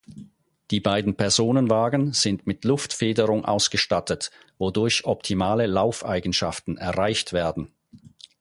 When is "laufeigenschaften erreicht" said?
5.67-7.33